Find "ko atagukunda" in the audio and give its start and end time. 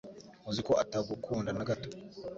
0.67-1.49